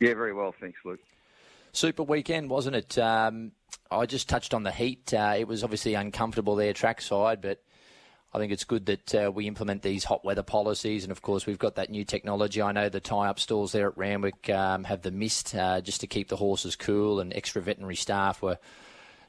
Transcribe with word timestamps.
Yeah, 0.00 0.14
very 0.14 0.32
well, 0.32 0.54
thanks, 0.60 0.78
Luke. 0.84 1.00
Super 1.72 2.02
weekend, 2.02 2.50
wasn't 2.50 2.76
it? 2.76 2.98
Um, 2.98 3.52
I 3.90 4.06
just 4.06 4.28
touched 4.28 4.54
on 4.54 4.62
the 4.62 4.70
heat. 4.70 5.12
Uh, 5.12 5.34
it 5.38 5.48
was 5.48 5.64
obviously 5.64 5.94
uncomfortable 5.94 6.56
there 6.56 6.72
trackside, 6.72 7.40
but 7.40 7.62
I 8.32 8.38
think 8.38 8.52
it's 8.52 8.64
good 8.64 8.86
that 8.86 9.14
uh, 9.14 9.32
we 9.32 9.46
implement 9.46 9.82
these 9.82 10.04
hot 10.04 10.24
weather 10.24 10.42
policies. 10.42 11.04
And 11.04 11.12
of 11.12 11.22
course, 11.22 11.46
we've 11.46 11.58
got 11.58 11.76
that 11.76 11.90
new 11.90 12.04
technology. 12.04 12.60
I 12.62 12.72
know 12.72 12.88
the 12.88 13.00
tie 13.00 13.28
up 13.28 13.40
stalls 13.40 13.72
there 13.72 13.88
at 13.88 13.98
Randwick 13.98 14.50
um, 14.50 14.84
have 14.84 15.02
the 15.02 15.10
mist 15.10 15.54
uh, 15.54 15.80
just 15.80 16.00
to 16.02 16.06
keep 16.06 16.28
the 16.28 16.36
horses 16.36 16.76
cool, 16.76 17.20
and 17.20 17.34
extra 17.34 17.62
veterinary 17.62 17.96
staff 17.96 18.42
were 18.42 18.58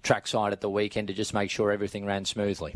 trackside 0.04 0.54
at 0.54 0.61
the 0.61 0.70
weekend 0.70 1.07
to 1.07 1.13
just 1.13 1.33
make 1.33 1.49
sure 1.49 1.71
everything 1.71 2.05
ran 2.05 2.25
smoothly. 2.25 2.75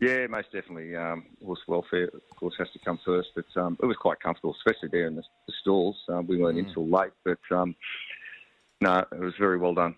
Yeah, 0.00 0.26
most 0.28 0.52
definitely. 0.52 0.94
Um, 0.94 1.24
horse 1.42 1.60
welfare, 1.66 2.04
of 2.04 2.36
course, 2.36 2.54
has 2.58 2.68
to 2.72 2.78
come 2.84 2.98
first. 3.04 3.28
But 3.34 3.46
um, 3.60 3.78
it 3.82 3.86
was 3.86 3.96
quite 3.96 4.20
comfortable, 4.20 4.54
especially 4.58 4.90
there 4.90 5.06
in 5.06 5.16
the, 5.16 5.22
the 5.46 5.54
stalls. 5.60 5.96
Um, 6.08 6.26
we 6.26 6.36
weren't 6.36 6.58
mm. 6.58 6.68
in 6.68 6.74
till 6.74 6.88
late, 6.88 7.12
but 7.24 7.38
um, 7.50 7.74
no, 8.80 8.98
it 9.10 9.20
was 9.20 9.34
very 9.38 9.56
well 9.56 9.74
done. 9.74 9.96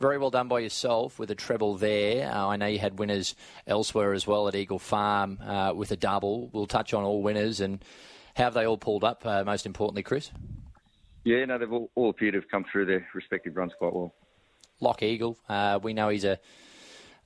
Very 0.00 0.18
well 0.18 0.30
done 0.30 0.48
by 0.48 0.58
yourself 0.58 1.18
with 1.18 1.30
a 1.30 1.34
treble 1.34 1.76
there. 1.76 2.30
Uh, 2.30 2.48
I 2.48 2.56
know 2.56 2.66
you 2.66 2.78
had 2.78 2.98
winners 2.98 3.34
elsewhere 3.66 4.12
as 4.12 4.26
well 4.26 4.48
at 4.48 4.54
Eagle 4.54 4.78
Farm 4.78 5.38
uh, 5.40 5.72
with 5.74 5.90
a 5.92 5.96
double. 5.96 6.50
We'll 6.52 6.66
touch 6.66 6.92
on 6.92 7.02
all 7.04 7.22
winners 7.22 7.60
and 7.60 7.82
how 8.34 8.44
have 8.44 8.54
they 8.54 8.66
all 8.66 8.76
pulled 8.76 9.02
up, 9.02 9.24
uh, 9.24 9.44
most 9.44 9.64
importantly, 9.64 10.02
Kris? 10.02 10.30
Yeah, 11.24 11.46
no, 11.46 11.56
they've 11.56 11.72
all, 11.72 11.90
all, 11.94 12.10
appeared 12.10 12.34
to 12.34 12.40
have 12.40 12.50
come 12.50 12.66
through 12.70 12.84
their 12.84 13.08
respective 13.14 13.56
runs 13.56 13.72
quite 13.78 13.94
well. 13.94 14.14
Lock 14.80 15.02
Eagle, 15.02 15.38
uh, 15.48 15.80
we 15.82 15.94
know 15.94 16.10
he's 16.10 16.24
a, 16.24 16.38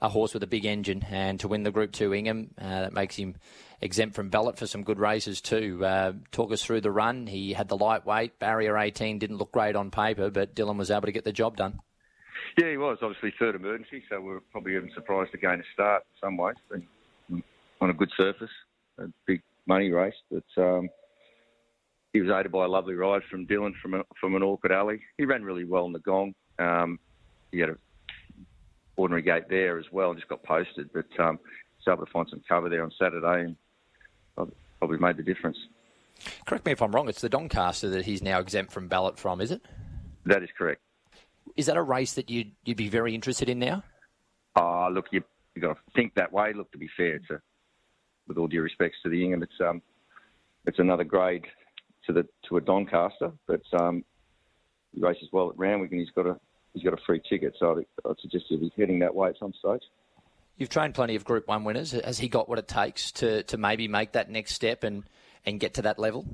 a 0.03 0.09
horse 0.09 0.33
with 0.33 0.43
a 0.43 0.47
big 0.47 0.65
engine, 0.65 1.05
and 1.11 1.39
to 1.41 1.49
win 1.49 1.63
the 1.63 1.71
Group 1.71 1.93
2 1.93 2.15
Ingham, 2.15 2.51
uh, 2.59 2.83
that 2.83 2.93
makes 2.93 3.17
him 3.17 3.37
exempt 3.81 4.15
from 4.15 4.29
ballot 4.29 4.59
for 4.59 4.67
some 4.67 4.83
good 4.83 4.99
races 4.99 5.41
too. 5.41 5.85
Uh, 5.85 6.13
talk 6.33 6.53
us 6.53 6.63
through 6.63 6.81
the 6.81 6.91
run. 6.91 7.27
He 7.27 7.53
had 7.53 7.69
the 7.69 7.77
lightweight, 7.77 8.39
barrier 8.39 8.77
18, 8.77 9.19
didn't 9.19 9.37
look 9.37 9.53
great 9.53 9.77
on 9.77 9.91
paper, 9.91 10.31
but 10.31 10.55
Dylan 10.55 10.77
was 10.77 10.91
able 10.91 11.07
to 11.07 11.13
get 11.13 11.25
the 11.25 11.33
job 11.33 11.57
done. 11.57 11.81
Yeah, 12.59 12.71
he 12.71 12.77
was 12.77 12.99
obviously 13.03 13.33
third 13.39 13.55
emergency, 13.55 14.03
so 14.09 14.21
we 14.21 14.33
are 14.33 14.43
probably 14.53 14.75
even 14.75 14.91
surprised 14.95 15.33
to 15.33 15.39
gain 15.39 15.61
a 15.61 15.65
start 15.73 16.05
in 16.11 16.27
some 16.27 16.37
ways. 16.37 16.57
on 17.81 17.91
a 17.91 17.95
good 17.95 18.11
surface, 18.17 18.51
a 18.99 19.05
big 19.27 19.43
money 19.67 19.91
race, 19.91 20.15
but 20.31 20.63
um, 20.63 20.89
he 22.13 22.21
was 22.21 22.31
aided 22.31 22.53
by 22.53 22.65
a 22.65 22.69
lovely 22.69 22.95
ride 22.95 23.23
from 23.31 23.47
Dylan 23.47 23.73
from 23.81 23.95
a, 23.95 24.03
from 24.21 24.35
an 24.35 24.43
Orchid 24.43 24.73
Alley. 24.73 25.01
He 25.17 25.25
ran 25.25 25.45
really 25.45 25.65
well 25.65 25.87
in 25.87 25.93
the 25.93 26.01
gong. 26.01 26.35
Um, 26.59 26.99
he 27.53 27.61
had 27.61 27.71
a 27.71 27.77
ordinary 29.01 29.23
gate 29.23 29.49
there 29.49 29.79
as 29.79 29.87
well, 29.91 30.11
and 30.11 30.19
just 30.19 30.29
got 30.29 30.43
posted, 30.43 30.91
but 30.93 31.07
um, 31.19 31.39
was 31.79 31.89
able 31.89 32.05
to 32.05 32.13
find 32.13 32.29
some 32.29 32.43
cover 32.47 32.69
there 32.69 32.83
on 32.83 32.93
Saturday, 32.99 33.45
and 34.37 34.53
probably 34.79 34.99
made 34.99 35.17
the 35.17 35.23
difference. 35.23 35.57
Correct 36.47 36.67
me 36.67 36.73
if 36.73 36.83
I'm 36.83 36.93
wrong. 36.93 37.09
It's 37.09 37.23
the 37.23 37.29
Doncaster 37.29 37.89
that 37.91 38.05
he's 38.05 38.23
now 38.23 38.41
exempt 38.41 38.73
from 38.73 38.89
ballot 38.89 39.19
from, 39.19 39.41
is 39.41 39.51
it? 39.51 39.63
That 40.27 40.43
is 40.43 40.51
correct. 40.57 40.83
Is 41.57 41.67
that 41.67 41.79
a 41.79 41.83
race 41.83 42.13
that 42.15 42.29
you'd, 42.29 42.53
you'd 42.65 42.77
be 42.77 42.89
very 42.89 43.15
interested 43.15 43.49
in 43.49 43.59
now? 43.59 43.83
Oh, 44.57 44.89
look, 44.93 45.07
you 45.13 45.23
you 45.55 45.63
got 45.63 45.75
to 45.75 45.93
think 45.95 46.15
that 46.15 46.33
way. 46.33 46.53
Look, 46.53 46.71
to 46.73 46.79
be 46.79 46.89
fair, 46.97 47.21
a, 47.31 47.41
with 48.29 48.37
all 48.37 48.49
due 48.49 48.63
respects 48.63 48.99
to 49.03 49.09
the 49.09 49.25
Ingham, 49.25 49.43
it's 49.43 49.61
um, 49.61 49.81
it's 50.67 50.79
another 50.79 51.05
grade 51.05 51.47
to 52.07 52.13
the 52.13 52.27
to 52.49 52.59
a 52.59 52.61
Doncaster, 52.61 53.33
but 53.47 53.63
um, 53.73 54.05
he 54.95 55.01
races 55.01 55.29
well 55.33 55.51
at 55.51 55.59
Randwick, 55.59 55.93
and 55.93 56.01
he's 56.01 56.11
got 56.11 56.27
a 56.27 56.39
he's 56.75 56.83
got 56.83 56.93
a 56.93 57.03
free 57.07 57.21
ticket, 57.29 57.55
so 57.59 57.79
I'd, 57.79 58.09
I'd 58.09 58.19
suggest 58.21 58.47
he'll 58.49 58.61
be 58.61 58.73
heading 58.77 59.01
that 59.01 59.15
way 59.15 59.29
at 59.31 59.39
some 59.39 59.53
stage. 59.59 59.83
You've 60.57 60.69
trained 60.69 60.95
plenty 60.95 61.17
of 61.17 61.25
Group 61.25 61.49
One 61.49 61.65
winners. 61.65 61.93
Has 61.93 62.19
he 62.19 62.29
got 62.29 62.49
what 62.49 62.59
it 62.59 62.69
takes 62.69 63.13
to, 63.13 63.43
to 63.45 63.57
maybe 63.57 63.89
make 63.89 64.13
that 64.13 64.31
next 64.31 64.55
step 64.55 64.85
and, 64.85 65.05
and 65.47 65.59
get 65.59 65.75
to 65.75 65.83
that 65.83 65.99
level? 65.99 66.27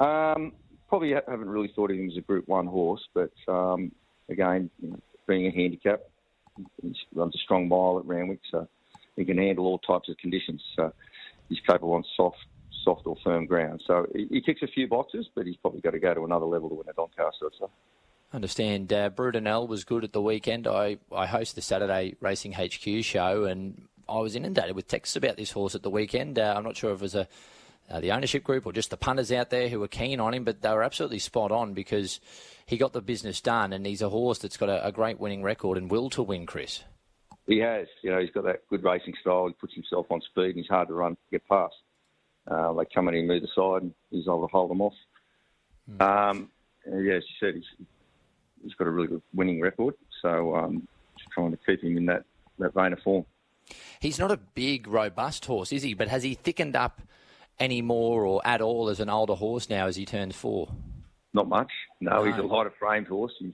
Um, 0.00 0.52
probably 0.88 1.12
haven't 1.12 1.48
really 1.48 1.72
thought 1.74 1.90
of 1.90 1.96
him 1.96 2.10
as 2.10 2.16
a 2.16 2.20
Group 2.20 2.48
One 2.48 2.66
horse, 2.66 3.06
but 3.14 3.32
um, 3.48 3.92
again, 4.28 4.70
you 4.82 4.90
know, 4.90 4.98
being 5.26 5.46
a 5.46 5.50
handicap, 5.50 6.00
he 6.82 6.94
runs 7.14 7.34
a 7.34 7.38
strong 7.38 7.68
mile 7.68 7.98
at 7.98 8.06
Randwick, 8.06 8.40
so 8.50 8.68
he 9.16 9.24
can 9.24 9.38
handle 9.38 9.66
all 9.66 9.78
types 9.78 10.08
of 10.08 10.16
conditions. 10.18 10.62
So 10.76 10.92
he's 11.48 11.60
capable 11.60 11.94
on 11.94 12.04
soft, 12.16 12.38
soft 12.84 13.06
or 13.06 13.16
firm 13.22 13.46
ground. 13.46 13.82
So 13.86 14.06
he, 14.14 14.26
he 14.30 14.40
ticks 14.40 14.62
a 14.62 14.66
few 14.66 14.88
boxes, 14.88 15.28
but 15.34 15.46
he's 15.46 15.56
probably 15.56 15.80
got 15.80 15.92
to 15.92 16.00
go 16.00 16.12
to 16.12 16.24
another 16.24 16.46
level 16.46 16.68
to 16.68 16.74
win 16.74 16.86
a 16.88 16.92
Doncaster. 16.92 17.50
So. 17.58 17.70
Understand. 18.34 18.92
Uh, 18.92 19.10
Brudenell 19.10 19.68
was 19.68 19.84
good 19.84 20.02
at 20.02 20.12
the 20.12 20.20
weekend. 20.20 20.66
I, 20.66 20.98
I 21.14 21.26
host 21.26 21.54
the 21.54 21.62
Saturday 21.62 22.16
Racing 22.20 22.52
HQ 22.52 23.04
show, 23.04 23.44
and 23.44 23.86
I 24.08 24.18
was 24.18 24.34
inundated 24.34 24.74
with 24.74 24.88
texts 24.88 25.14
about 25.14 25.36
this 25.36 25.52
horse 25.52 25.76
at 25.76 25.84
the 25.84 25.90
weekend. 25.90 26.40
Uh, 26.40 26.52
I'm 26.56 26.64
not 26.64 26.76
sure 26.76 26.92
if 26.92 26.98
it 26.98 27.02
was 27.02 27.14
a 27.14 27.28
uh, 27.90 28.00
the 28.00 28.10
ownership 28.12 28.42
group 28.42 28.66
or 28.66 28.72
just 28.72 28.90
the 28.90 28.96
punters 28.96 29.30
out 29.30 29.50
there 29.50 29.68
who 29.68 29.78
were 29.78 29.88
keen 29.88 30.18
on 30.18 30.34
him, 30.34 30.42
but 30.42 30.62
they 30.62 30.70
were 30.70 30.82
absolutely 30.82 31.18
spot 31.18 31.52
on 31.52 31.74
because 31.74 32.18
he 32.66 32.76
got 32.76 32.92
the 32.92 33.02
business 33.02 33.40
done, 33.40 33.72
and 33.72 33.86
he's 33.86 34.02
a 34.02 34.08
horse 34.08 34.38
that's 34.38 34.56
got 34.56 34.68
a, 34.68 34.86
a 34.86 34.90
great 34.90 35.20
winning 35.20 35.42
record 35.42 35.78
and 35.78 35.90
will 35.90 36.10
to 36.10 36.22
win, 36.22 36.46
Kris. 36.46 36.82
He 37.46 37.58
has. 37.58 37.86
You 38.02 38.10
know, 38.10 38.20
he's 38.20 38.30
got 38.30 38.44
that 38.44 38.66
good 38.68 38.82
racing 38.82 39.14
style. 39.20 39.46
He 39.46 39.52
puts 39.52 39.74
himself 39.74 40.06
on 40.10 40.20
speed, 40.22 40.50
and 40.50 40.56
he's 40.56 40.68
hard 40.68 40.88
to 40.88 40.94
run, 40.94 41.16
get 41.30 41.46
past. 41.46 41.74
Uh, 42.50 42.72
they 42.72 42.84
come 42.86 43.08
in 43.08 43.14
and 43.14 43.28
move 43.28 43.42
the 43.42 43.48
side, 43.54 43.82
and 43.82 43.94
he's 44.10 44.24
able 44.26 44.48
to 44.48 44.52
hold 44.52 44.70
them 44.70 44.80
off. 44.80 44.94
Mm. 45.90 46.02
Um, 46.02 46.50
yeah, 46.86 47.14
as 47.14 47.24
you 47.28 47.36
said, 47.38 47.54
he's, 47.54 47.86
he's 48.64 48.74
got 48.74 48.86
a 48.86 48.90
really 48.90 49.08
good 49.08 49.22
winning 49.34 49.60
record. 49.60 49.94
So 50.22 50.56
um, 50.56 50.88
just 51.16 51.30
trying 51.30 51.52
to 51.52 51.58
keep 51.64 51.82
him 51.82 51.96
in 51.96 52.06
that, 52.06 52.24
that 52.58 52.74
vein 52.74 52.92
of 52.92 53.00
form. 53.00 53.24
He's 54.00 54.18
not 54.18 54.30
a 54.30 54.36
big, 54.36 54.86
robust 54.86 55.46
horse, 55.46 55.72
is 55.72 55.82
he? 55.82 55.94
But 55.94 56.08
has 56.08 56.22
he 56.22 56.34
thickened 56.34 56.76
up 56.76 57.00
any 57.58 57.82
more 57.82 58.24
or 58.24 58.46
at 58.46 58.60
all 58.60 58.88
as 58.88 59.00
an 59.00 59.08
older 59.08 59.34
horse 59.34 59.70
now 59.70 59.86
as 59.86 59.96
he 59.96 60.04
turns 60.04 60.34
four? 60.34 60.68
Not 61.32 61.48
much. 61.48 61.70
No, 62.00 62.10
no. 62.10 62.24
he's 62.24 62.36
a 62.36 62.42
lighter 62.42 62.72
framed 62.78 63.06
horse. 63.06 63.32
He 63.38 63.52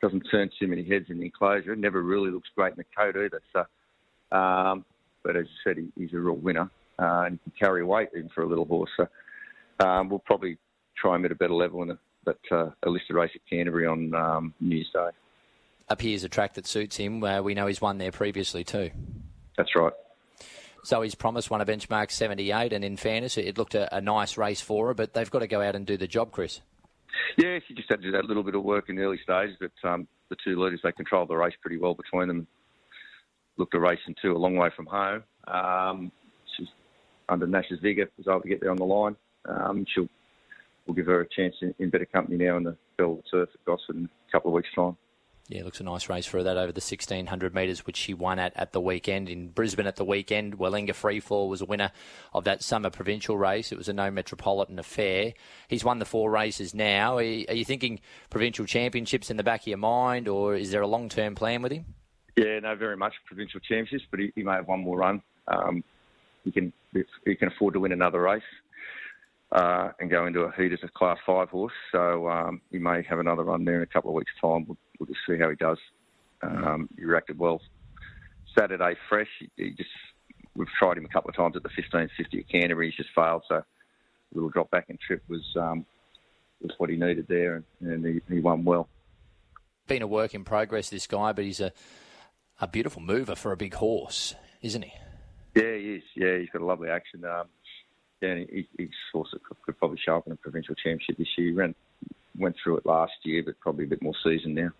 doesn't 0.00 0.22
turn 0.30 0.50
too 0.58 0.68
many 0.68 0.86
heads 0.86 1.06
in 1.08 1.18
the 1.18 1.26
enclosure. 1.26 1.74
Never 1.76 2.02
really 2.02 2.30
looks 2.30 2.48
great 2.54 2.72
in 2.72 2.78
the 2.78 2.84
coat 2.96 3.16
either. 3.16 3.42
So, 3.52 4.36
um, 4.36 4.84
but 5.22 5.36
as 5.36 5.46
I 5.46 5.68
said, 5.68 5.78
he, 5.78 5.88
he's 5.96 6.14
a 6.14 6.18
real 6.18 6.36
winner 6.36 6.70
uh, 6.98 7.24
and 7.26 7.38
he 7.44 7.50
can 7.50 7.58
carry 7.58 7.84
weight 7.84 8.08
even 8.16 8.30
for 8.30 8.42
a 8.42 8.46
little 8.46 8.64
horse. 8.64 8.90
So 8.96 9.08
um, 9.84 10.08
we'll 10.08 10.20
probably 10.20 10.58
try 10.96 11.16
him 11.16 11.24
at 11.24 11.32
a 11.32 11.34
better 11.34 11.54
level 11.54 11.82
in 11.82 11.90
a, 11.90 11.98
that 12.24 12.38
uh, 12.50 12.70
a 12.82 12.90
listed 12.90 13.16
race 13.16 13.30
at 13.34 13.40
Canterbury 13.48 13.86
on 13.86 14.14
um, 14.14 14.54
New 14.60 14.76
Year's 14.76 14.90
Day. 14.92 15.08
Appears 15.88 16.24
a 16.24 16.28
track 16.28 16.54
that 16.54 16.66
suits 16.66 16.96
him. 16.96 17.22
Uh, 17.22 17.42
we 17.42 17.54
know 17.54 17.66
he's 17.66 17.80
won 17.80 17.98
there 17.98 18.12
previously 18.12 18.64
too. 18.64 18.90
That's 19.56 19.74
right. 19.74 19.92
So 20.82 21.02
he's 21.02 21.14
promised 21.14 21.50
won 21.50 21.60
a 21.60 21.66
benchmark 21.66 22.10
78, 22.10 22.72
and 22.72 22.84
in 22.84 22.96
fairness, 22.96 23.36
it 23.36 23.58
looked 23.58 23.74
a, 23.74 23.94
a 23.94 24.00
nice 24.00 24.38
race 24.38 24.60
for 24.60 24.88
her, 24.88 24.94
but 24.94 25.12
they've 25.12 25.30
got 25.30 25.40
to 25.40 25.46
go 25.46 25.60
out 25.60 25.74
and 25.74 25.86
do 25.86 25.96
the 25.96 26.06
job, 26.06 26.30
Kris. 26.30 26.60
Yeah, 27.36 27.58
she 27.66 27.74
just 27.74 27.88
had 27.90 28.00
to 28.00 28.02
do 28.02 28.12
that 28.12 28.24
little 28.24 28.42
bit 28.42 28.54
of 28.54 28.62
work 28.62 28.88
in 28.88 28.96
the 28.96 29.02
early 29.02 29.18
stages, 29.22 29.56
but 29.60 29.72
um, 29.88 30.08
the 30.30 30.36
two 30.42 30.60
leaders, 30.62 30.80
they 30.82 30.92
controlled 30.92 31.28
the 31.28 31.36
race 31.36 31.54
pretty 31.60 31.76
well 31.76 31.94
between 31.94 32.28
them. 32.28 32.46
Looked 33.56 33.74
a 33.74 33.80
race 33.80 33.98
two, 34.22 34.32
a 34.34 34.38
long 34.38 34.56
way 34.56 34.70
from 34.74 34.86
home. 34.86 35.22
Um, 35.46 36.12
she's 36.56 36.68
under 37.28 37.46
Nash's 37.46 37.80
vigour, 37.80 38.08
was 38.16 38.26
able 38.26 38.40
to 38.40 38.48
get 38.48 38.60
there 38.60 38.70
on 38.70 38.76
the 38.76 38.84
line. 38.84 39.16
Um, 39.46 39.84
she'll 39.92 40.08
we'll 40.86 40.94
give 40.94 41.06
her 41.06 41.20
a 41.20 41.28
chance 41.28 41.54
in, 41.62 41.74
in 41.78 41.90
better 41.90 42.06
company 42.06 42.36
now 42.44 42.56
in 42.56 42.64
the 42.64 42.76
Velvet 42.96 43.24
Turf 43.30 43.48
at 43.52 43.64
Gosford 43.64 43.96
in 43.96 44.04
a 44.28 44.32
couple 44.32 44.50
of 44.50 44.54
weeks' 44.54 44.68
time. 44.74 44.96
Yeah, 45.50 45.64
looks 45.64 45.80
a 45.80 45.82
nice 45.82 46.08
race 46.08 46.26
for 46.26 46.38
her, 46.38 46.44
that 46.44 46.56
over 46.56 46.70
the 46.70 46.80
1600 46.80 47.52
metres, 47.52 47.84
which 47.84 47.96
she 47.96 48.14
won 48.14 48.38
at 48.38 48.52
at 48.54 48.72
the 48.72 48.80
weekend. 48.80 49.28
In 49.28 49.48
Brisbane 49.48 49.88
at 49.88 49.96
the 49.96 50.04
weekend, 50.04 50.58
Wellinga 50.58 50.90
Freefall 50.90 51.48
was 51.48 51.60
a 51.60 51.64
winner 51.64 51.90
of 52.32 52.44
that 52.44 52.62
summer 52.62 52.88
provincial 52.88 53.36
race. 53.36 53.72
It 53.72 53.78
was 53.78 53.88
a 53.88 53.92
no 53.92 54.12
metropolitan 54.12 54.78
affair. 54.78 55.32
He's 55.66 55.82
won 55.82 55.98
the 55.98 56.04
four 56.04 56.30
races 56.30 56.72
now. 56.72 57.16
Are 57.16 57.22
you 57.22 57.64
thinking 57.64 57.98
provincial 58.30 58.64
championships 58.64 59.28
in 59.28 59.38
the 59.38 59.42
back 59.42 59.62
of 59.62 59.66
your 59.66 59.78
mind, 59.78 60.28
or 60.28 60.54
is 60.54 60.70
there 60.70 60.82
a 60.82 60.86
long 60.86 61.08
term 61.08 61.34
plan 61.34 61.62
with 61.62 61.72
him? 61.72 61.84
Yeah, 62.36 62.60
no, 62.60 62.76
very 62.76 62.96
much 62.96 63.14
provincial 63.26 63.58
championships, 63.58 64.04
but 64.08 64.20
he, 64.20 64.32
he 64.36 64.44
may 64.44 64.52
have 64.52 64.68
one 64.68 64.84
more 64.84 64.98
run. 64.98 65.20
Um, 65.48 65.82
he 66.44 66.52
can 66.52 66.72
he 67.24 67.34
can 67.34 67.48
afford 67.48 67.74
to 67.74 67.80
win 67.80 67.90
another 67.90 68.20
race 68.20 68.42
uh, 69.52 69.90
and 69.98 70.10
go 70.10 70.26
into 70.26 70.42
a 70.42 70.52
heat 70.52 70.72
as 70.72 70.78
a 70.82 70.88
Class 70.88 71.18
Five 71.26 71.48
horse. 71.48 71.72
So 71.92 72.28
um, 72.28 72.60
he 72.70 72.78
may 72.78 73.02
have 73.08 73.18
another 73.18 73.44
run 73.44 73.64
there 73.64 73.76
in 73.76 73.82
a 73.82 73.86
couple 73.86 74.10
of 74.10 74.14
weeks' 74.14 74.32
time. 74.40 74.66
We'll, 74.66 74.78
we'll 74.98 75.06
just 75.06 75.20
see 75.28 75.38
how 75.38 75.50
he 75.50 75.56
does. 75.56 75.78
Um, 76.42 76.88
he 76.96 77.04
reacted 77.04 77.38
well 77.38 77.60
Saturday 78.58 78.94
fresh. 79.08 79.28
He, 79.56 79.70
just 79.70 79.90
we've 80.54 80.68
tried 80.78 80.98
him 80.98 81.04
a 81.04 81.08
couple 81.08 81.30
of 81.30 81.36
times 81.36 81.56
at 81.56 81.62
the 81.62 81.68
1550 81.68 82.38
at 82.38 82.48
Canterbury. 82.48 82.88
He's 82.88 82.96
just 82.96 83.10
failed. 83.14 83.42
So 83.48 83.56
a 83.56 83.64
little 84.32 84.50
drop 84.50 84.70
back 84.70 84.86
in 84.88 84.98
trip 85.04 85.22
was 85.28 85.44
um, 85.56 85.84
was 86.62 86.72
what 86.78 86.90
he 86.90 86.96
needed 86.96 87.26
there, 87.28 87.56
and, 87.80 87.92
and 87.92 88.04
he, 88.04 88.34
he 88.34 88.40
won 88.40 88.64
well. 88.64 88.88
Been 89.86 90.02
a 90.02 90.06
work 90.06 90.34
in 90.34 90.44
progress, 90.44 90.90
this 90.90 91.06
guy, 91.06 91.32
but 91.32 91.44
he's 91.44 91.60
a 91.60 91.72
a 92.60 92.66
beautiful 92.66 93.00
mover 93.00 93.34
for 93.34 93.52
a 93.52 93.56
big 93.56 93.74
horse, 93.74 94.34
isn't 94.60 94.82
he? 94.82 94.92
Yeah, 95.56 95.74
he 95.74 95.94
is. 95.94 96.02
Yeah, 96.14 96.38
he's 96.38 96.50
got 96.50 96.62
a 96.62 96.66
lovely 96.66 96.90
action. 96.90 97.24
Um, 97.24 97.46
yeah, 98.20 98.36
he, 98.36 98.68
he's 98.76 98.88
also 99.14 99.38
could, 99.46 99.60
could 99.62 99.78
probably 99.78 99.98
show 100.04 100.16
up 100.16 100.26
in 100.26 100.32
a 100.32 100.36
provincial 100.36 100.74
championship 100.74 101.18
this 101.18 101.28
year. 101.36 101.48
He 101.48 101.54
ran, 101.54 101.74
went 102.38 102.56
through 102.62 102.78
it 102.78 102.86
last 102.86 103.12
year, 103.22 103.42
but 103.44 103.58
probably 103.60 103.84
a 103.84 103.88
bit 103.88 104.02
more 104.02 104.14
seasoned 104.22 104.54
now. 104.54 104.70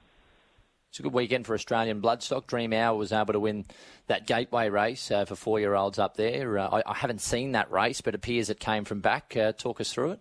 It's 0.90 0.98
a 0.98 1.02
good 1.02 1.12
weekend 1.12 1.46
for 1.46 1.54
Australian 1.54 2.02
bloodstock. 2.02 2.48
Dream 2.48 2.72
Hour 2.72 2.96
was 2.96 3.12
able 3.12 3.32
to 3.32 3.40
win 3.40 3.64
that 4.08 4.26
gateway 4.26 4.68
race 4.70 5.10
uh, 5.12 5.24
for 5.24 5.36
four-year-olds 5.36 6.00
up 6.00 6.16
there. 6.16 6.58
Uh, 6.58 6.68
I, 6.68 6.90
I, 6.90 6.94
haven't 6.94 7.20
seen 7.20 7.52
that 7.52 7.70
race, 7.70 8.00
but 8.00 8.14
it 8.14 8.16
appears 8.16 8.50
it 8.50 8.58
came 8.58 8.84
from 8.84 8.98
back. 8.98 9.36
Uh, 9.36 9.52
talk 9.52 9.80
us 9.80 9.92
through 9.92 10.12
it. 10.12 10.20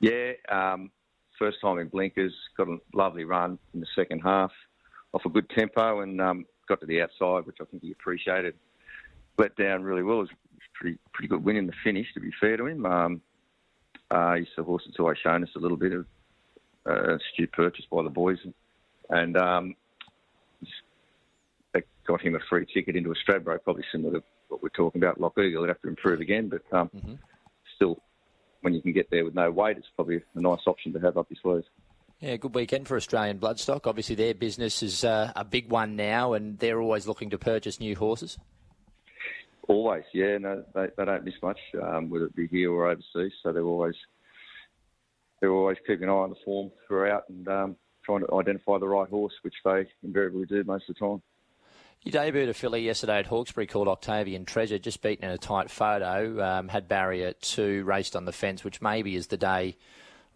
Yeah, 0.00 0.32
um, 0.50 0.90
first 1.38 1.58
time 1.60 1.78
in 1.78 1.88
blinkers, 1.88 2.32
got 2.56 2.68
a 2.68 2.78
lovely 2.94 3.24
run 3.24 3.58
in 3.74 3.80
the 3.80 3.86
second 3.94 4.20
half 4.20 4.50
off 5.12 5.24
a 5.24 5.28
good 5.28 5.48
tempo 5.50 6.00
and 6.00 6.20
um, 6.20 6.46
got 6.68 6.80
to 6.80 6.86
the 6.86 7.02
outside, 7.02 7.46
which 7.46 7.58
I 7.60 7.64
think 7.64 7.82
he 7.82 7.92
appreciated. 7.92 8.54
Let 9.38 9.56
down 9.56 9.84
really 9.84 10.02
well. 10.02 10.18
It 10.18 10.22
was 10.22 10.30
pretty 10.74 10.98
pretty 11.12 11.28
good 11.28 11.44
win 11.44 11.56
in 11.56 11.66
the 11.66 11.72
finish, 11.84 12.06
to 12.14 12.20
be 12.20 12.32
fair 12.40 12.56
to 12.56 12.66
him. 12.66 12.84
Um, 12.84 13.20
uh, 14.10 14.34
he's 14.34 14.46
a 14.56 14.62
horse 14.62 14.82
that's 14.86 14.98
always 14.98 15.18
shown 15.18 15.42
us 15.42 15.50
a 15.56 15.58
little 15.58 15.76
bit 15.76 15.92
of 15.92 16.06
uh, 16.88 17.16
astute 17.16 17.52
purchase 17.52 17.84
by 17.90 18.02
the 18.02 18.10
boys, 18.10 18.38
and 19.10 19.36
um, 19.36 19.74
they 21.72 21.82
got 22.06 22.20
him 22.20 22.34
a 22.34 22.40
free 22.48 22.66
ticket 22.72 22.96
into 22.96 23.12
a 23.12 23.14
Stradbroke, 23.14 23.64
probably 23.64 23.84
similar 23.92 24.18
to 24.18 24.24
what 24.48 24.62
we're 24.62 24.70
talking 24.70 25.02
about. 25.02 25.20
Lock 25.20 25.38
Eagle 25.38 25.60
would 25.60 25.68
have 25.68 25.80
to 25.82 25.88
improve 25.88 26.20
again, 26.20 26.48
but 26.48 26.62
um, 26.76 26.90
mm-hmm. 26.94 27.14
still, 27.76 28.00
when 28.62 28.72
you 28.74 28.80
can 28.80 28.92
get 28.92 29.10
there 29.10 29.24
with 29.24 29.34
no 29.34 29.50
weight, 29.50 29.76
it's 29.76 29.86
probably 29.94 30.22
a 30.34 30.40
nice 30.40 30.60
option 30.66 30.92
to 30.94 31.00
have 31.00 31.18
up 31.18 31.26
your 31.28 31.38
sleeves. 31.42 31.68
Yeah, 32.20 32.36
good 32.36 32.54
weekend 32.54 32.88
for 32.88 32.96
Australian 32.96 33.38
Bloodstock. 33.38 33.86
Obviously, 33.86 34.16
their 34.16 34.34
business 34.34 34.82
is 34.82 35.04
uh, 35.04 35.32
a 35.36 35.44
big 35.44 35.70
one 35.70 35.94
now, 35.94 36.32
and 36.32 36.58
they're 36.58 36.80
always 36.80 37.06
looking 37.06 37.30
to 37.30 37.38
purchase 37.38 37.78
new 37.78 37.94
horses. 37.94 38.38
Always, 39.68 40.04
yeah. 40.14 40.38
No, 40.38 40.64
they, 40.74 40.86
they 40.96 41.04
don't 41.04 41.24
miss 41.24 41.34
much, 41.42 41.58
um, 41.82 42.08
whether 42.08 42.24
it 42.24 42.34
be 42.34 42.48
here 42.48 42.72
or 42.72 42.88
overseas. 42.88 43.32
So 43.42 43.52
they're 43.52 43.62
always 43.62 43.94
they're 45.40 45.52
always 45.52 45.76
keeping 45.86 46.04
an 46.04 46.08
eye 46.08 46.12
on 46.12 46.30
the 46.30 46.36
form 46.44 46.70
throughout 46.86 47.24
and 47.28 47.46
um, 47.48 47.76
trying 48.04 48.20
to 48.20 48.34
identify 48.34 48.78
the 48.78 48.88
right 48.88 49.08
horse, 49.08 49.34
which 49.42 49.54
they 49.64 49.86
invariably 50.02 50.46
do 50.46 50.64
most 50.64 50.88
of 50.88 50.96
the 50.96 51.06
time. 51.06 51.22
You 52.02 52.12
debuted 52.12 52.48
a 52.48 52.54
filly 52.54 52.82
yesterday 52.82 53.18
at 53.18 53.26
Hawkesbury 53.26 53.66
called 53.66 53.88
Octavian 53.88 54.44
Treasure, 54.44 54.78
just 54.78 55.02
beaten 55.02 55.24
in 55.24 55.30
a 55.32 55.38
tight 55.38 55.70
photo. 55.70 56.42
Um, 56.42 56.68
had 56.68 56.88
barrier 56.88 57.34
two, 57.34 57.84
raced 57.84 58.16
on 58.16 58.24
the 58.24 58.32
fence, 58.32 58.64
which 58.64 58.80
maybe 58.80 59.16
is 59.16 59.26
the 59.26 59.36
day 59.36 59.76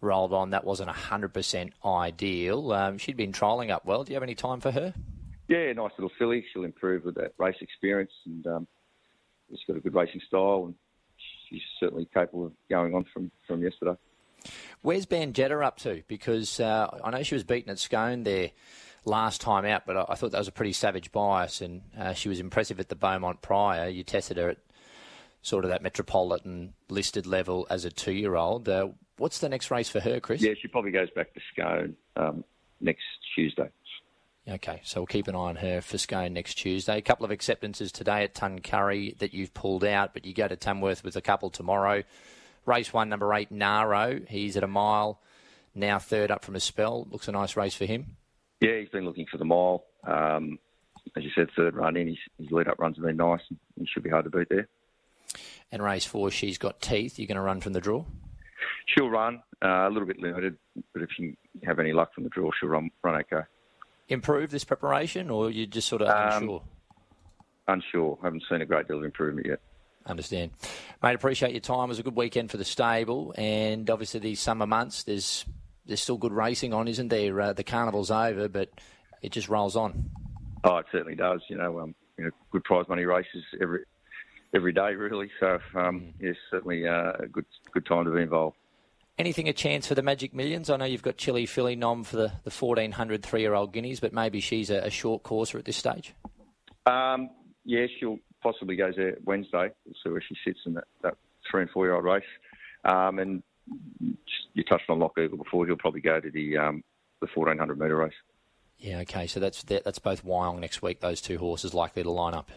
rolled 0.01 0.33
on. 0.33 0.51
That 0.51 0.65
wasn't 0.65 0.89
100% 0.89 1.71
ideal. 1.85 2.71
Um, 2.71 2.97
she'd 2.97 3.17
been 3.17 3.31
trialling 3.31 3.71
up 3.71 3.85
well. 3.85 4.03
Do 4.03 4.11
you 4.11 4.15
have 4.15 4.23
any 4.23 4.35
time 4.35 4.59
for 4.59 4.71
her? 4.71 4.93
Yeah, 5.47 5.71
nice 5.73 5.91
little 5.97 6.11
filly. 6.19 6.45
She'll 6.51 6.65
improve 6.65 7.05
with 7.05 7.15
that 7.15 7.33
race 7.37 7.55
experience 7.61 8.11
and 8.25 8.45
um, 8.45 8.67
she's 9.49 9.59
got 9.67 9.77
a 9.77 9.79
good 9.79 9.93
racing 9.93 10.21
style 10.27 10.65
and 10.65 10.75
she's 11.49 11.61
certainly 11.79 12.07
capable 12.13 12.47
of 12.47 12.51
going 12.69 12.93
on 12.93 13.05
from, 13.13 13.31
from 13.47 13.61
yesterday. 13.61 13.95
Where's 14.81 15.05
Bandetta 15.05 15.63
up 15.65 15.77
to? 15.79 16.03
Because 16.07 16.59
uh, 16.59 16.99
I 17.03 17.11
know 17.11 17.23
she 17.23 17.35
was 17.35 17.43
beaten 17.43 17.69
at 17.69 17.79
Scone 17.79 18.23
there 18.23 18.51
last 19.05 19.41
time 19.41 19.65
out, 19.65 19.85
but 19.85 20.09
I, 20.09 20.15
thought 20.15 20.31
that 20.31 20.37
was 20.37 20.47
a 20.47 20.53
pretty 20.53 20.73
savage 20.73 21.11
bias, 21.11 21.61
and 21.61 21.81
uh, 21.97 22.13
she 22.13 22.29
was 22.29 22.39
impressive 22.39 22.79
at 22.79 22.89
the 22.89 22.95
Beaumont 22.95 23.41
prior. 23.41 23.87
You 23.87 24.03
tested 24.03 24.37
her 24.37 24.49
at 24.49 24.57
sort 25.41 25.65
of 25.65 25.71
that 25.71 25.81
metropolitan 25.81 26.73
listed 26.89 27.25
level 27.25 27.67
as 27.69 27.85
a 27.85 27.91
two-year-old. 27.91 28.67
Uh, 28.67 28.89
what's 29.17 29.39
the 29.39 29.49
next 29.49 29.71
race 29.71 29.89
for 29.89 29.99
her, 29.99 30.19
Kris? 30.19 30.41
Yeah, 30.41 30.53
she 30.61 30.67
probably 30.67 30.91
goes 30.91 31.09
back 31.11 31.33
to 31.33 31.41
Scone 31.53 31.95
um, 32.15 32.43
next 32.81 33.03
Tuesday. 33.35 33.69
Okay, 34.45 34.81
so 34.83 34.99
we'll 34.99 35.07
keep 35.07 35.29
an 35.29 35.35
eye 35.35 35.39
on 35.39 35.55
her 35.57 35.79
for 35.79 35.97
Scone 35.97 36.33
next 36.33 36.55
Tuesday. 36.55 36.97
A 36.97 37.01
couple 37.01 37.23
of 37.23 37.31
acceptances 37.31 37.93
today 37.93 38.25
at 38.25 38.35
Tuncurry 38.35 39.17
that 39.19 39.33
you've 39.33 39.53
pulled 39.53 39.85
out, 39.85 40.13
but 40.13 40.25
you 40.25 40.33
go 40.33 40.49
to 40.49 40.57
Tamworth 40.57 41.01
with 41.01 41.15
a 41.15 41.21
couple 41.21 41.49
tomorrow. 41.49 42.03
Race 42.65 42.91
one, 42.91 43.07
number 43.07 43.33
eight, 43.33 43.51
Naro. 43.51 44.19
He's 44.27 44.57
at 44.57 44.63
a 44.63 44.67
mile, 44.67 45.21
now 45.73 45.97
third 45.97 46.29
up 46.29 46.43
from 46.43 46.57
a 46.57 46.59
spell. 46.59 47.07
Looks 47.09 47.29
a 47.29 47.31
nice 47.31 47.55
race 47.55 47.73
for 47.73 47.85
him. 47.85 48.17
Yeah, 48.59 48.79
he's 48.79 48.89
been 48.89 49.05
looking 49.05 49.27
for 49.31 49.37
the 49.37 49.45
mile. 49.45 49.85
Um, 50.05 50.59
as 51.15 51.23
you 51.23 51.29
said, 51.35 51.47
third 51.55 51.75
run 51.75 51.95
in. 51.95 52.07
His, 52.07 52.17
his 52.37 52.51
lead 52.51 52.67
up 52.67 52.79
runs 52.79 52.97
have 52.97 53.05
been 53.05 53.17
nice. 53.17 53.41
And 53.49 53.59
he 53.77 53.85
should 53.85 54.03
be 54.03 54.09
hard 54.09 54.25
to 54.25 54.29
beat 54.29 54.49
there. 54.49 54.67
And 55.71 55.81
race 55.81 56.05
four, 56.05 56.31
she's 56.31 56.57
got 56.57 56.81
teeth. 56.81 57.17
You're 57.17 57.27
going 57.27 57.35
to 57.35 57.41
run 57.41 57.61
from 57.61 57.73
the 57.73 57.81
draw? 57.81 58.03
She'll 58.87 59.09
run 59.09 59.41
uh, 59.63 59.87
a 59.87 59.89
little 59.89 60.07
bit 60.07 60.19
limited, 60.19 60.57
but 60.93 61.01
if 61.01 61.09
you 61.17 61.35
have 61.63 61.79
any 61.79 61.93
luck 61.93 62.13
from 62.13 62.25
the 62.25 62.29
draw, 62.29 62.51
she'll 62.59 62.69
run 62.69 62.91
run 63.03 63.15
okay. 63.21 63.45
Improve 64.09 64.51
this 64.51 64.63
preparation, 64.63 65.29
or 65.29 65.49
you 65.49 65.65
just 65.65 65.87
sort 65.87 66.01
of 66.01 66.09
um, 66.09 66.43
unsure? 66.43 66.63
Unsure. 67.67 68.19
Haven't 68.21 68.43
seen 68.49 68.61
a 68.61 68.65
great 68.65 68.87
deal 68.87 68.97
of 68.97 69.03
improvement 69.03 69.47
yet. 69.47 69.59
Understand, 70.05 70.51
mate. 71.01 71.15
Appreciate 71.15 71.51
your 71.51 71.61
time. 71.61 71.85
It 71.85 71.89
was 71.89 71.99
a 71.99 72.03
good 72.03 72.15
weekend 72.15 72.51
for 72.51 72.57
the 72.57 72.65
stable, 72.65 73.33
and 73.37 73.89
obviously 73.89 74.19
these 74.19 74.41
summer 74.41 74.67
months, 74.67 75.03
there's 75.03 75.45
there's 75.85 76.01
still 76.01 76.17
good 76.17 76.33
racing 76.33 76.73
on, 76.73 76.87
isn't 76.87 77.07
there? 77.07 77.39
Uh, 77.39 77.53
the 77.53 77.63
carnival's 77.63 78.11
over, 78.11 78.49
but 78.49 78.69
it 79.21 79.31
just 79.31 79.47
rolls 79.47 79.75
on. 79.77 80.09
Oh, 80.65 80.77
it 80.77 80.85
certainly 80.91 81.15
does. 81.15 81.41
You 81.47 81.57
know, 81.57 81.79
um, 81.79 81.95
you 82.17 82.25
know, 82.25 82.31
good 82.51 82.63
prize 82.65 82.85
money 82.89 83.05
races 83.05 83.43
every 83.61 83.85
every 84.53 84.73
day, 84.73 84.93
really. 84.93 85.31
So, 85.39 85.59
um, 85.75 86.01
mm. 86.01 86.13
yes, 86.19 86.35
certainly 86.51 86.87
uh, 86.87 87.13
a 87.19 87.27
good 87.27 87.45
good 87.71 87.85
time 87.85 88.05
to 88.05 88.11
be 88.11 88.21
involved. 88.21 88.57
Anything 89.17 89.47
a 89.47 89.53
chance 89.53 89.85
for 89.85 89.93
the 89.93 90.01
Magic 90.01 90.33
Millions? 90.33 90.71
I 90.71 90.77
know 90.77 90.85
you've 90.85 91.03
got 91.03 91.17
Chili 91.17 91.45
Philly 91.45 91.75
nom 91.75 92.03
for 92.03 92.15
the, 92.15 92.31
the 92.43 92.51
1400 92.51 93.23
three 93.23 93.41
year 93.41 93.53
old 93.53 93.71
guineas, 93.71 93.99
but 93.99 94.11
maybe 94.11 94.39
she's 94.39 94.71
a, 94.71 94.77
a 94.77 94.89
short 94.89 95.21
courser 95.21 95.59
at 95.59 95.65
this 95.65 95.77
stage? 95.77 96.13
Um, 96.87 97.29
yeah, 97.63 97.85
she'll 97.99 98.17
possibly 98.41 98.75
go 98.75 98.91
there 98.95 99.17
Wednesday. 99.23 99.69
We'll 99.85 99.95
see 100.03 100.09
where 100.09 100.23
she 100.27 100.35
sits 100.43 100.59
in 100.65 100.73
that, 100.73 100.85
that 101.03 101.15
three 101.49 101.61
and 101.61 101.69
four 101.69 101.85
year 101.85 101.95
old 101.95 102.05
race. 102.05 102.23
Um, 102.85 103.19
and 103.19 103.43
you 103.99 104.63
touched 104.63 104.89
on 104.89 104.99
Lock 104.99 105.13
Eagle 105.17 105.37
before. 105.37 105.65
He'll 105.67 105.77
probably 105.77 106.01
go 106.01 106.19
to 106.19 106.31
the 106.31 106.57
um, 106.57 106.83
the 107.21 107.27
1400 107.33 107.79
metre 107.79 107.95
race. 107.95 108.13
Yeah, 108.79 108.99
okay. 108.99 109.27
So 109.27 109.39
that's 109.39 109.63
that's 109.63 109.99
both 109.99 110.25
Wyong 110.25 110.59
next 110.59 110.81
week. 110.81 111.01
Those 111.01 111.21
two 111.21 111.37
horses 111.37 111.73
likely 111.73 112.01
to 112.03 112.09
line 112.09 112.33
up. 112.33 112.51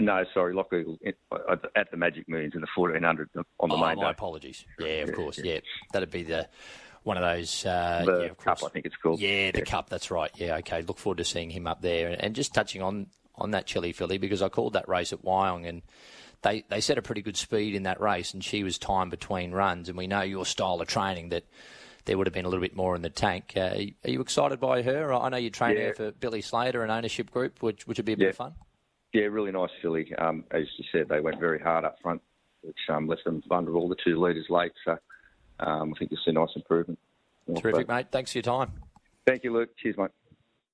No, 0.00 0.24
sorry, 0.32 0.54
Lock 0.54 0.72
Eagle 0.72 0.98
at 1.04 1.90
the 1.90 1.96
Magic 1.96 2.28
Millions 2.28 2.54
in 2.54 2.60
the 2.60 2.66
1400 2.74 3.28
on 3.34 3.68
the 3.68 3.74
oh, 3.74 3.78
main 3.78 3.96
my 3.96 4.04
day. 4.04 4.10
apologies. 4.10 4.64
Yeah, 4.78 5.02
of 5.02 5.12
course. 5.12 5.38
Yeah. 5.38 5.54
yeah. 5.54 5.60
that'd 5.92 6.10
be 6.10 6.22
the 6.22 6.48
one 7.02 7.16
of 7.16 7.22
those. 7.22 7.64
Uh, 7.64 8.02
the 8.04 8.22
yeah, 8.22 8.28
cup, 8.42 8.62
I 8.64 8.68
think 8.68 8.86
it's 8.86 8.96
called. 8.96 9.20
Yeah, 9.20 9.50
the 9.50 9.58
yeah. 9.58 9.64
cup. 9.64 9.88
That's 9.88 10.10
right. 10.10 10.30
Yeah, 10.36 10.56
okay. 10.58 10.82
Look 10.82 10.98
forward 10.98 11.18
to 11.18 11.24
seeing 11.24 11.50
him 11.50 11.66
up 11.66 11.82
there. 11.82 12.16
And 12.18 12.34
just 12.34 12.54
touching 12.54 12.82
on 12.82 13.06
on 13.36 13.52
that 13.52 13.66
Chili 13.66 13.92
filly 13.92 14.18
because 14.18 14.42
I 14.42 14.48
called 14.48 14.74
that 14.74 14.88
race 14.88 15.12
at 15.12 15.22
Wyong 15.22 15.66
and 15.66 15.82
they, 16.42 16.64
they 16.68 16.80
set 16.80 16.98
a 16.98 17.02
pretty 17.02 17.22
good 17.22 17.36
speed 17.36 17.74
in 17.74 17.82
that 17.84 18.00
race, 18.00 18.32
and 18.32 18.42
she 18.42 18.64
was 18.64 18.78
timed 18.78 19.10
between 19.10 19.52
runs. 19.52 19.88
And 19.88 19.98
we 19.98 20.06
know 20.06 20.22
your 20.22 20.46
style 20.46 20.80
of 20.80 20.88
training 20.88 21.30
that 21.30 21.44
there 22.06 22.16
would 22.16 22.26
have 22.26 22.34
been 22.34 22.44
a 22.44 22.48
little 22.48 22.62
bit 22.62 22.74
more 22.74 22.96
in 22.96 23.02
the 23.02 23.10
tank. 23.10 23.52
Uh, 23.56 23.74
are 24.04 24.10
you 24.10 24.20
excited 24.20 24.58
by 24.58 24.82
her? 24.82 25.12
I 25.12 25.28
know 25.28 25.36
you 25.36 25.50
trained 25.50 25.78
yeah. 25.78 25.88
her 25.88 25.94
for 25.94 26.10
Billy 26.12 26.40
Slater 26.40 26.82
and 26.82 26.90
ownership 26.90 27.30
group, 27.30 27.62
which 27.62 27.86
which 27.86 27.98
would 27.98 28.06
be 28.06 28.14
a 28.14 28.16
bit 28.16 28.30
of 28.30 28.36
fun. 28.36 28.54
Yeah, 29.12 29.24
really 29.24 29.50
nice 29.50 29.70
filly. 29.82 30.12
Um, 30.16 30.44
as 30.52 30.62
you 30.76 30.84
said, 30.92 31.08
they 31.08 31.20
went 31.20 31.40
very 31.40 31.58
hard 31.58 31.84
up 31.84 31.96
front, 32.00 32.22
which 32.62 32.78
um, 32.88 33.08
left 33.08 33.24
them 33.24 33.42
vulnerable. 33.48 33.88
The 33.88 33.96
two 34.04 34.20
leaders 34.20 34.46
late, 34.48 34.72
so 34.84 34.92
um, 35.58 35.92
I 35.94 35.98
think 35.98 36.10
you'll 36.10 36.20
see 36.24 36.32
nice 36.32 36.50
improvement. 36.54 36.98
Terrific, 37.56 37.88
mate. 37.88 38.06
Thanks 38.12 38.32
for 38.32 38.38
your 38.38 38.42
time. 38.42 38.72
Thank 39.26 39.42
you, 39.42 39.52
Luke. 39.52 39.70
Cheers, 39.76 39.96
mate. 39.98 40.10